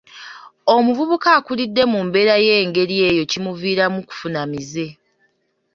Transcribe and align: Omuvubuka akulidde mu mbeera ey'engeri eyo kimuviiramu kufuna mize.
Omuvubuka 0.75 1.27
akulidde 1.37 1.83
mu 1.91 1.99
mbeera 2.07 2.33
ey'engeri 2.41 2.95
eyo 3.09 3.23
kimuviiramu 3.31 3.99
kufuna 4.09 4.41
mize. 4.51 4.87